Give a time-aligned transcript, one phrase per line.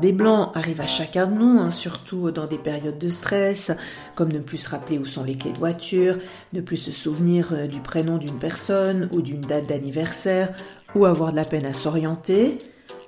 [0.00, 3.70] Des blancs arrivent à chacun de nous, hein, surtout dans des périodes de stress,
[4.16, 6.18] comme ne plus se rappeler où sont les clés de voiture,
[6.52, 10.52] ne plus se souvenir euh, du prénom d'une personne ou d'une date d'anniversaire,
[10.96, 12.58] ou avoir de la peine à s'orienter.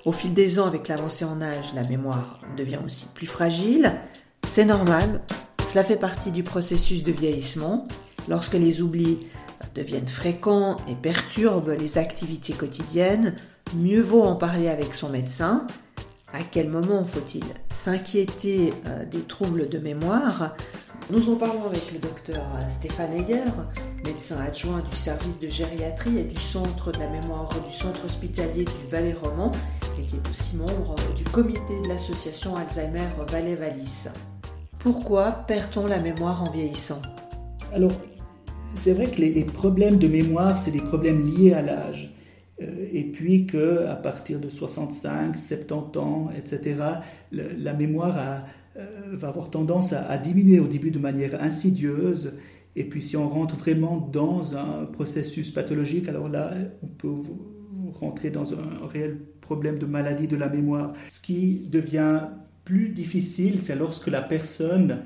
[0.05, 3.99] Au fil des ans, avec l'avancée en âge, la mémoire devient aussi plus fragile.
[4.47, 5.21] C'est normal,
[5.69, 7.87] cela fait partie du processus de vieillissement.
[8.29, 9.19] Lorsque les oublis
[9.75, 13.35] deviennent fréquents et perturbent les activités quotidiennes,
[13.75, 15.67] mieux vaut en parler avec son médecin.
[16.33, 20.55] À quel moment faut-il s'inquiéter euh, des troubles de mémoire?
[21.09, 23.45] Nous en parlons avec le docteur Stéphane Heyer,
[24.05, 28.63] médecin adjoint du service de gériatrie et du centre de la mémoire du centre hospitalier
[28.63, 29.51] du Valais-Roman
[29.99, 34.09] et qui est aussi membre du comité de l'association Alzheimer Valais-Valis.
[34.77, 37.01] Pourquoi perd-on la mémoire en vieillissant?
[37.73, 37.91] Alors,
[38.75, 42.13] c'est vrai que les, problèmes de mémoire, c'est des problèmes liés à l'âge.
[42.61, 46.75] Euh, et puis qu'à partir de 65, 70 ans, etc.,
[47.31, 48.43] la mémoire
[48.77, 52.33] euh, va avoir tendance à, diminuer au début de manière insidieuse.
[52.75, 57.13] Et puis si on rentre vraiment dans un processus pathologique, alors là, on peut
[57.93, 60.93] rentrer dans un réel problème de maladie de la mémoire.
[61.09, 62.27] Ce qui devient
[62.65, 65.01] plus difficile, c'est lorsque la personne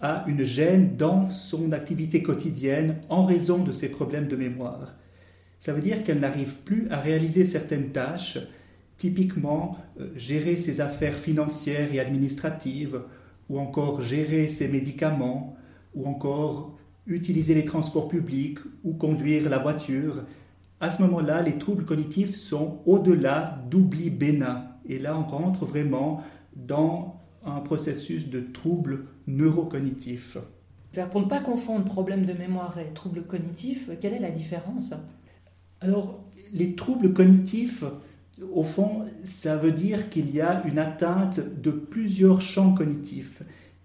[0.00, 4.94] a une gêne dans son activité quotidienne en raison de ses problèmes de mémoire.
[5.58, 8.38] Ça veut dire qu'elle n'arrive plus à réaliser certaines tâches,
[8.96, 13.00] typiquement euh, gérer ses affaires financières et administratives,
[13.48, 15.56] ou encore gérer ses médicaments,
[15.94, 20.24] ou encore utiliser les transports publics ou conduire la voiture.
[20.80, 24.66] À ce moment-là, les troubles cognitifs sont au-delà d'oubli bénin.
[24.88, 26.22] Et là, on rentre vraiment
[26.54, 30.36] dans un processus de troubles neurocognitifs.
[31.10, 34.94] Pour ne pas confondre problème de mémoire et troubles cognitifs, quelle est la différence?
[35.80, 37.84] Alors, les troubles cognitifs,
[38.52, 43.42] au fond, ça veut dire qu'il y a une atteinte de plusieurs champs cognitifs.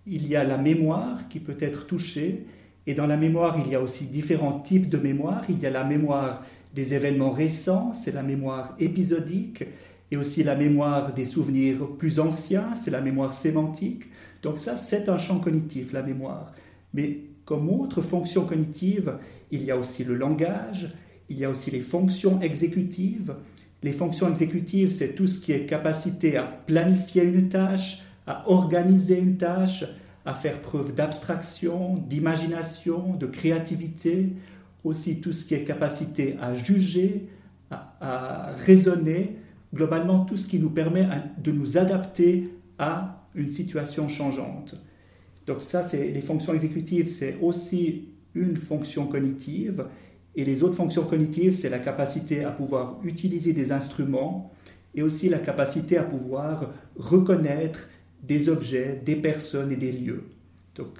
[0.07, 2.45] Il y a la mémoire qui peut être touchée,
[2.85, 5.43] et dans la mémoire, il y a aussi différents types de mémoire.
[5.49, 9.63] Il y a la mémoire des événements récents, c'est la mémoire épisodique,
[10.11, 14.09] et aussi la mémoire des souvenirs plus anciens, c'est la mémoire sémantique.
[14.41, 16.53] Donc ça, c'est un champ cognitif, la mémoire.
[16.93, 19.17] Mais comme autre fonction cognitive,
[19.51, 20.93] il y a aussi le langage,
[21.29, 23.35] il y a aussi les fonctions exécutives.
[23.81, 29.19] Les fonctions exécutives, c'est tout ce qui est capacité à planifier une tâche, à organiser
[29.19, 29.83] une tâche,
[30.25, 34.29] à faire preuve d'abstraction, d'imagination, de créativité,
[34.83, 37.27] aussi tout ce qui est capacité à juger,
[37.71, 39.37] à, raisonner,
[39.73, 41.07] globalement tout ce qui nous permet
[41.37, 44.75] de nous adapter à une situation changeante.
[45.47, 49.85] Donc ça, c'est les fonctions exécutives, c'est aussi une fonction cognitive.
[50.35, 54.51] Et les autres fonctions cognitives, c'est la capacité à pouvoir utiliser des instruments
[54.95, 57.87] et aussi la capacité à pouvoir reconnaître
[58.23, 60.23] des objets, des personnes et des lieux.
[60.75, 60.97] Donc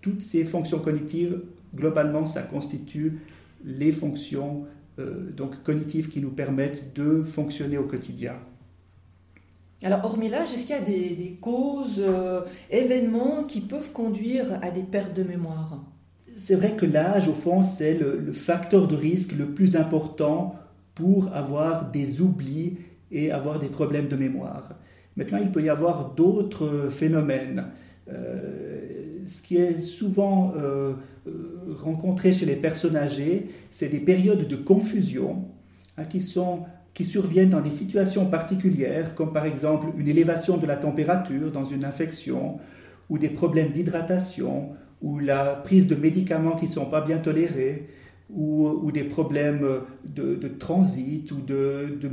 [0.00, 1.40] toutes ces fonctions cognitives,
[1.74, 3.20] globalement, ça constitue
[3.64, 4.66] les fonctions
[4.98, 8.34] euh, donc cognitifs qui nous permettent de fonctionner au quotidien.
[9.82, 14.72] Alors, hormis l'âge, est-ce qu'il y a des, causes, euh, événements qui peuvent conduire à
[14.72, 15.84] des pertes de mémoire?
[16.36, 20.56] C'est vrai que l'âge, au fond, c'est le, facteur de risque le plus important
[20.94, 22.76] pour avoir des oublis
[23.10, 24.74] et avoir des problèmes de mémoire.
[25.16, 27.66] Maintenant, il peut y avoir d'autres phénomènes.
[28.10, 30.94] Euh, ce qui est souvent euh,
[31.26, 35.44] euh, rencontré chez les personnes âgées, c'est des périodes de confusion
[35.96, 36.64] hein, qui, sont,
[36.94, 41.64] qui surviennent dans des situations particulières, comme par exemple une élévation de la température dans
[41.64, 42.58] une infection,
[43.10, 44.70] ou des problèmes d'hydratation,
[45.02, 47.88] ou la prise de médicaments qui ne sont pas bien tolérés,
[48.30, 49.66] ou, des problèmes
[50.04, 52.10] de, transit ou de, de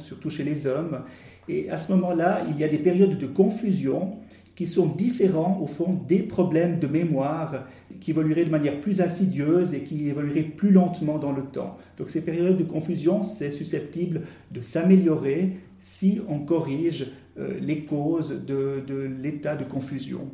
[0.00, 1.02] surtout chez les hommes.
[1.48, 4.16] Et à ce moment-là, il y a des périodes de confusion
[4.54, 7.66] qui sont différents au fond des problèmes de mémoire
[8.00, 11.76] qui évolueraient de manière plus insidieuse et qui évolueraient plus lentement dans le temps.
[11.98, 14.22] Donc ces périodes de confusion, c'est susceptible
[14.52, 18.82] de s'améliorer si on corrige euh, les causes de,
[19.20, 20.30] l'état de confusion.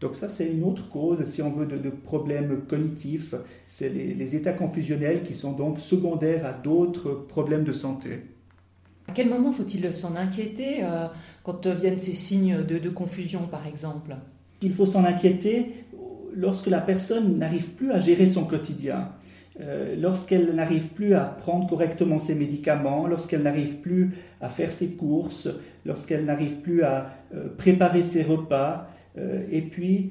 [0.00, 3.34] Donc ça, c'est une autre cause, si on veut, de, problèmes cognitifs.
[3.68, 8.20] C'est les états confusionnels qui sont donc secondaires à d'autres problèmes de santé.
[9.08, 11.06] À quel moment faut-il s'en inquiéter euh,
[11.42, 14.16] quand viennent ces signes de, confusion, par exemple?
[14.62, 15.84] Il faut s'en inquiéter
[16.34, 19.10] lorsque la personne n'arrive plus à gérer son quotidien.
[19.60, 24.94] Euh, lorsqu'elle n'arrive plus à prendre correctement ses médicaments, lorsqu'elle n'arrive plus à faire ses
[24.94, 25.48] courses,
[25.84, 30.10] lorsqu'elle n'arrive plus à euh, préparer ses repas, et puis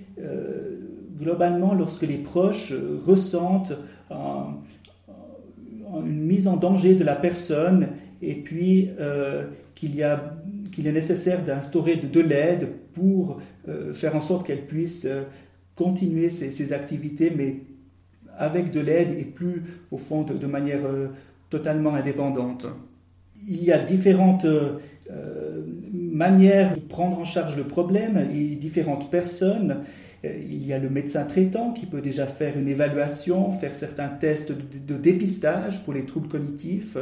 [1.18, 2.74] globalement lorsque les proches
[3.06, 3.74] ressentent
[4.10, 7.90] une mise en danger de la personne
[8.22, 9.46] et puis a
[9.76, 13.42] qu'il est nécessaire d'instaurer de, l'aide pour
[13.94, 15.08] faire en sorte qu'elle puisse
[15.76, 17.58] continuer ses, activités, mais
[18.38, 20.82] avec de l'aide et plus au fond de, manière
[21.50, 22.68] totalement indépendante.
[23.46, 24.48] Il y a différentes
[26.14, 29.84] manières de prendre en charge le problème et différentes personnes.
[30.24, 34.08] Euh, il y a le médecin traitant qui peut déjà faire une évaluation, faire certains
[34.08, 36.98] tests de, dépistage pour les troubles cognitifs.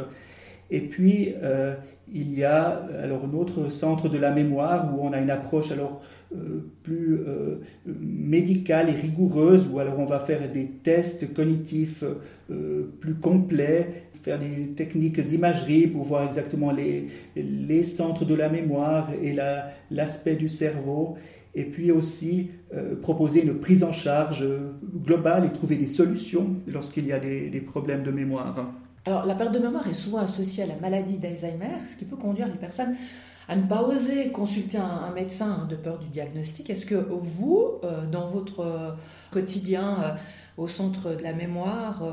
[0.72, 1.74] Et puis, euh,
[2.12, 6.00] il y a alors autre centre de la mémoire où on a une approche alors
[6.34, 12.04] euh, plus euh, médicale et rigoureuse, où alors on va faire des tests cognitifs
[13.00, 19.34] plus complets, faire des techniques d'imagerie pour voir exactement les, centres de la mémoire et
[19.90, 21.16] l'aspect du cerveau,
[21.54, 22.50] et puis aussi
[23.00, 24.46] proposer une prise en charge
[25.02, 28.74] globale et trouver des solutions lorsqu'il y a des problèmes de mémoire.
[29.04, 32.16] Alors, la perte de mémoire est souvent associée à la maladie d'Alzheimer, ce qui peut
[32.16, 32.94] conduire les personnes
[33.48, 36.70] à ne pas oser consulter un, médecin de peur du diagnostic.
[36.70, 38.90] Est-ce que vous, euh, dans votre euh,
[39.32, 40.10] quotidien euh,
[40.56, 42.04] au centre de la mémoire,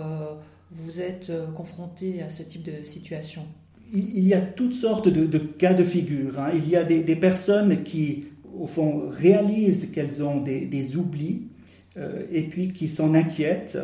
[0.71, 3.44] vous êtes confronté à ce type de situation?
[3.91, 6.39] Il y a toutes sortes de, cas de figure.
[6.39, 6.51] Hein.
[6.53, 8.27] Il y a des, personnes qui,
[8.57, 11.47] au fond, réalisent qu'elles ont des, des oublis
[12.31, 13.80] et puis qui s'en inquiètent.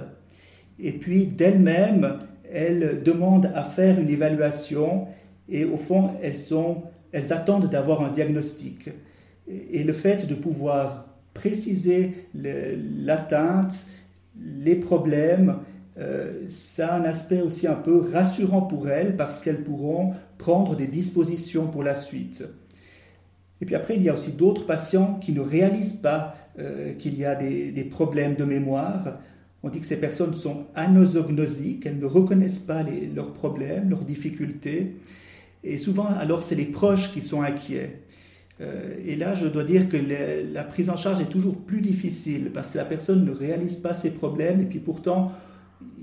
[0.79, 2.19] Et puis, d'elles-mêmes,
[2.53, 5.07] elles demandent à faire une évaluation
[5.49, 8.89] et, au fond, elles attendent d'avoir un diagnostic.
[9.47, 13.85] Et le fait de pouvoir préciser l'atteinte,
[14.39, 15.59] les problèmes,
[15.97, 20.75] euh, ça a un aspect aussi un peu rassurant pour elles parce qu'elles pourront prendre
[20.75, 22.43] des dispositions pour la suite.
[23.61, 27.17] Et puis après, il y a aussi d'autres patients qui ne réalisent pas euh, qu'il
[27.17, 29.19] y a des, problèmes de mémoire.
[29.65, 32.83] On dit que ces personnes sont anosognosiques, elles ne reconnaissent pas
[33.15, 34.97] leurs problèmes, leurs difficultés.
[35.63, 38.03] Et souvent, alors, c'est les proches qui sont inquiets.
[38.61, 42.51] Euh, et là, je dois dire que la prise en charge est toujours plus difficile
[42.53, 45.31] parce que la personne ne réalise pas ses problèmes et puis pourtant,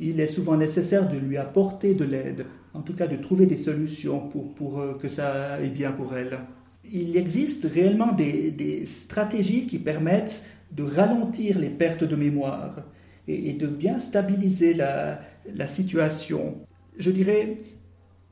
[0.01, 3.59] il est souvent nécessaire de lui apporter de l'aide, en tout cas de trouver des
[3.59, 6.41] solutions pour, euh, que ça aille bien pour elle.
[6.93, 10.43] Il existe réellement des stratégies qui permettent
[10.73, 12.83] de ralentir les pertes de mémoire
[13.29, 15.21] et, de bien stabiliser la,
[15.55, 16.57] la situation.
[16.99, 17.57] Je dirais,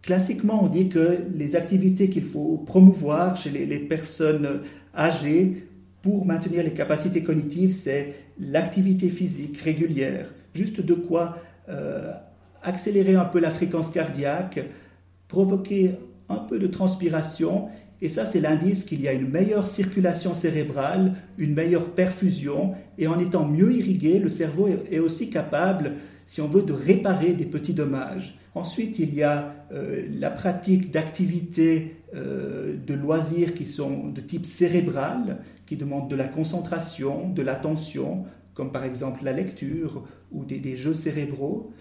[0.02, 4.62] Classiquement, on dit que les activités qu'il faut promouvoir chez les, personnes
[4.96, 5.66] âgées
[6.00, 11.36] pour maintenir les capacités cognitives, c'est l'activité physique régulière, juste de quoi
[11.68, 12.12] euh,
[12.62, 14.60] accélérer un peu la fréquence cardiaque,
[15.28, 15.96] provoquer
[16.30, 17.68] un peu de transpiration,
[18.02, 23.06] et ça c'est l'indice qu'il y a une meilleure circulation cérébrale, une meilleure perfusion, et
[23.06, 25.94] en étant mieux irrigué, le cerveau est aussi capable,
[26.26, 28.38] si on veut, de réparer des petits dommages.
[28.54, 34.44] Ensuite, il y a euh, la pratique d'activités euh, de loisirs qui sont de type
[34.44, 38.24] cérébral, qui demandent de la concentration, de l'attention,
[38.54, 41.72] comme par exemple la lecture ou des, jeux cérébraux.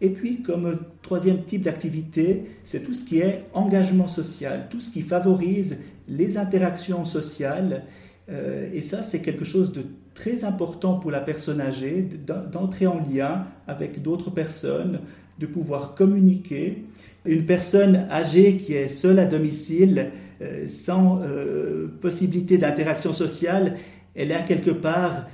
[0.00, 4.90] Et puis, comme troisième type d'activité, c'est tout ce qui est engagement social, tout ce
[4.90, 5.76] qui favorise
[6.08, 7.84] les interactions sociales.
[8.30, 12.06] Euh, et ça, c'est quelque chose de très important pour la personne âgée,
[12.50, 15.00] d'entrer en lien avec d'autres personnes,
[15.38, 16.84] de pouvoir communiquer.
[17.26, 20.10] Une personne âgée qui est seule à domicile,
[20.40, 23.76] euh, sans euh, possibilité d'interaction sociale,
[24.14, 25.26] elle est à quelque part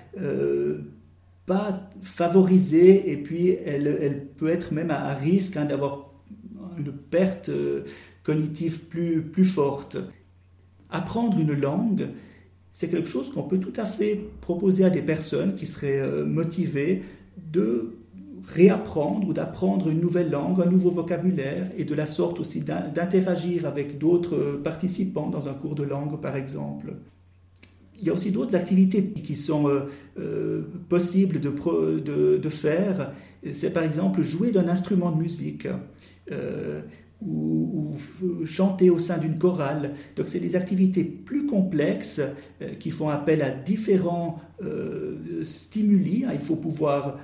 [1.47, 6.11] pas favorisée et puis elle, elle, peut être même à, risque hein, d'avoir
[6.77, 7.51] une perte
[8.23, 9.97] cognitive plus, plus forte.
[10.91, 12.09] Apprendre une langue,
[12.73, 17.03] c'est quelque chose qu'on peut tout à fait proposer à des personnes qui seraient motivées
[17.37, 17.97] de
[18.47, 23.67] réapprendre ou d'apprendre une nouvelle langue, un nouveau vocabulaire, et de la sorte aussi d'interagir
[23.67, 26.95] avec d'autres participants dans un cours de langue, par exemple.
[28.01, 29.87] Il y a aussi d'autres activités qui sont euh,
[30.19, 33.13] euh, possibles de, faire.
[33.53, 35.69] C'est par exemple jouer d'un instrument de musique.
[36.31, 36.83] Euh,
[37.23, 37.95] ou,
[38.45, 39.95] chanter au sein d'une chorale.
[40.17, 42.21] Donc c'est des activités plus complexes
[42.79, 44.39] qui font appel à différents
[45.43, 46.27] stimuli.
[46.31, 47.19] Il faut pouvoir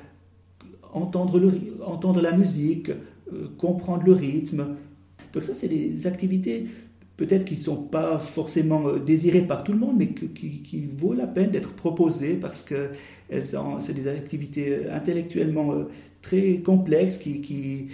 [0.94, 2.90] entendre, la musique,
[3.58, 4.76] comprendre le rythme.
[5.34, 6.68] Donc ça, c'est des activités
[7.16, 10.86] peut-être qui ne sont pas forcément euh, désirées par tout le monde, mais qui, qui,
[10.86, 12.90] vaut la peine d'être proposées parce que
[13.30, 15.84] c'est des activités intellectuellement euh,
[16.22, 17.88] très complexes qui,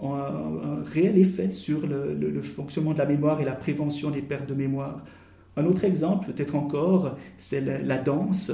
[0.00, 4.48] ont un, réel effet sur le, fonctionnement de la mémoire et la prévention des pertes
[4.48, 5.04] de mémoire.
[5.56, 8.52] Un autre exemple, peut-être encore, c'est la danse.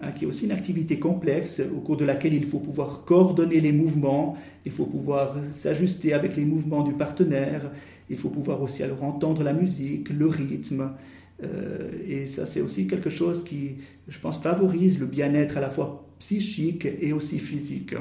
[0.00, 3.60] Hein, qui est aussi une activité complexe au cours de laquelle il faut pouvoir coordonner
[3.60, 7.70] les mouvements, il faut pouvoir s'ajuster avec les mouvements du partenaire,
[8.08, 10.92] il faut pouvoir aussi alors entendre la musique, le rythme.
[11.42, 13.76] Euh, et ça, c'est aussi quelque chose qui,
[14.08, 17.94] je pense, favorise le bien-être à la fois psychique et aussi physique.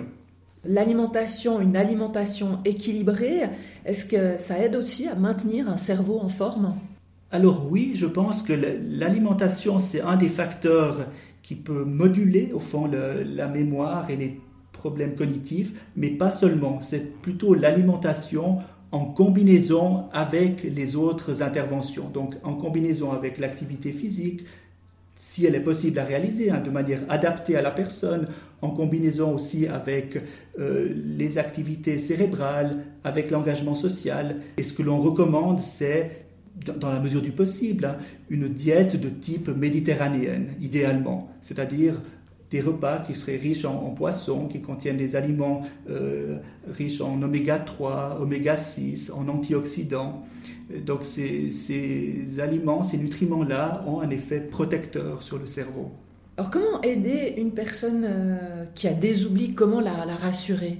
[0.63, 3.41] L'alimentation, une alimentation équilibrée,
[3.85, 6.75] est-ce que ça aide aussi à maintenir un cerveau en forme?
[7.31, 11.07] Alors oui, je pense que l'alimentation, c'est un des facteurs
[11.45, 14.39] qui peut moduler au fond la mémoire et les
[14.71, 16.81] problèmes cognitifs, mais pas seulement.
[16.81, 18.57] C'est plutôt l'alimentation
[18.91, 22.09] en combinaison avec les autres interventions.
[22.09, 24.43] Donc en combinaison avec l'activité physique,
[25.15, 28.27] si elle est possible à réaliser hein, de manière adaptée à la personne,
[28.63, 30.17] en combinaison aussi avec
[30.59, 34.37] euh, les activités cérébrales, avec l'engagement social.
[34.57, 36.24] Et ce que l'on recommande, c'est,
[36.79, 37.97] dans la mesure du possible, hein,
[38.29, 42.01] une diète de type méditerranéenne, idéalement, c'est-à-dire
[42.51, 46.37] des repas qui seraient riches en, poissons, qui contiennent des aliments euh,
[46.71, 50.23] riches en oméga 3, oméga 6, en antioxydants.
[50.85, 55.91] Donc ces, ces aliments, ces nutriments-là ont un effet protecteur sur le cerveau.
[56.37, 60.77] Alors comment aider une personne euh, qui a des oublis, comment la, la rassurer?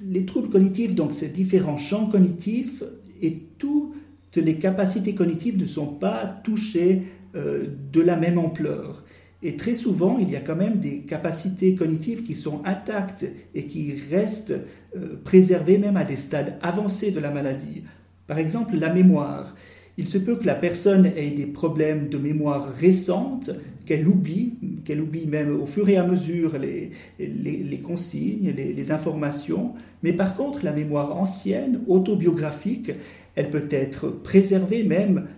[0.00, 2.82] Les troubles cognitifs, donc ces différents champs cognitifs
[3.22, 3.94] et toutes
[4.36, 7.02] les capacités cognitives ne sont pas touchées
[7.34, 9.04] euh, de la même ampleur.
[9.42, 13.64] Et très souvent, il y a quand même des capacités cognitives qui sont intactes et
[13.64, 14.58] qui restent
[14.96, 17.84] euh, préservées même à des stades avancés de la maladie.
[18.26, 19.56] Par exemple, la mémoire.
[19.96, 23.50] Il se peut que la personne ait des problèmes de mémoire récente,
[23.86, 30.12] qu'elle oublie, qu'elle oublie même au fur et à mesure les, consignes, les, informations, mais
[30.12, 32.92] par contre la mémoire ancienne, autobiographique,
[33.36, 35.28] elle peut être préservée même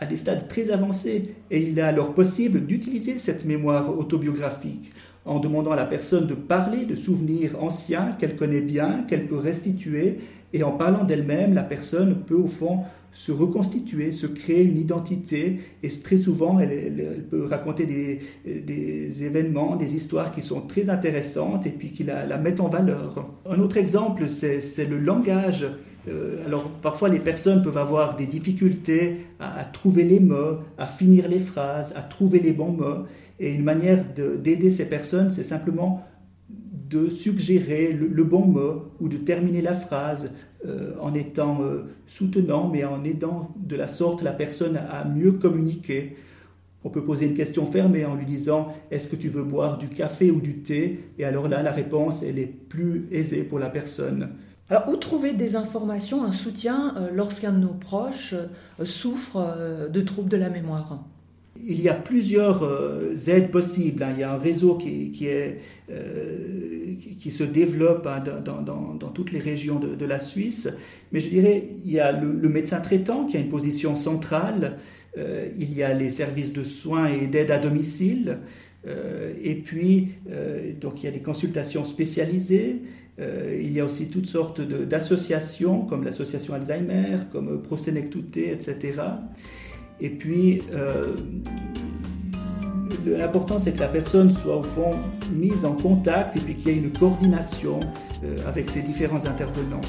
[0.00, 4.92] à des stades très avancés, et il est alors possible d'utiliser cette mémoire autobiographique
[5.24, 9.38] en demandant à la personne de parler de souvenirs anciens qu'elle connaît bien, qu'elle peut
[9.38, 10.18] restituer,
[10.52, 12.80] et en parlant d'elle-même, la personne peut au fond
[13.12, 19.94] se reconstituer, se créer une identité, et très souvent, elle, peut raconter des, événements, des
[19.94, 23.30] histoires qui sont très intéressantes et puis qui la, la mettent en valeur.
[23.48, 25.66] Un autre exemple, c'est le langage.
[26.08, 31.28] Euh, alors parfois les personnes peuvent avoir des difficultés à, trouver les mots, à finir
[31.28, 33.04] les phrases, à trouver les bons mots.
[33.38, 36.04] Et une manière d'aider ces personnes, c'est simplement
[36.48, 40.30] de suggérer le, bon mot ou de terminer la phrase
[40.66, 45.32] euh, en étant euh, soutenant, mais en aidant de la sorte la personne à mieux
[45.32, 46.16] communiquer.
[46.84, 49.88] On peut poser une question fermée en lui disant Est-ce que tu veux boire du
[49.88, 51.00] café ou du thé?
[51.18, 54.30] Et alors là, la réponse, elle est plus aisée pour la personne.
[54.88, 58.34] Où trouver des informations, un soutien euh, lorsqu'un de nos proches
[58.84, 60.98] souffre de troubles de la mémoire?
[61.60, 64.02] Il y a plusieurs euh, aides possibles.
[64.02, 64.12] Hein.
[64.16, 69.78] Il y a un réseau qui, euh, qui se développe hein, dans, toutes les régions
[69.78, 70.68] de, la Suisse.
[71.12, 74.78] Mais je dirais, il y a le, médecin traitant qui a une position centrale.
[75.18, 78.38] Euh, il y a les services de soins et d'aide à domicile.
[78.86, 80.14] et puis,
[80.80, 82.82] donc, il y a des consultations spécialisées.
[83.18, 88.94] Il y a aussi toutes sortes d'associations, comme l'association Alzheimer, comme Prosenectuté, etc.
[90.02, 91.14] Et puis, euh,
[93.06, 94.90] l'important, c'est que la personne soit au fond
[95.32, 97.78] mise en contact et puis qu'il y ait une coordination
[98.24, 99.80] euh, avec ces différents intervenants.